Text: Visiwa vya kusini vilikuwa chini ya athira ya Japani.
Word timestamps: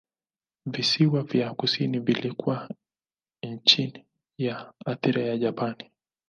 Visiwa 0.65 1.23
vya 1.23 1.53
kusini 1.53 1.99
vilikuwa 1.99 2.69
chini 3.63 4.05
ya 4.37 4.73
athira 4.85 5.21
ya 5.21 5.37
Japani. 5.37 5.91